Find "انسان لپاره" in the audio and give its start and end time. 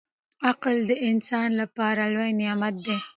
1.09-2.01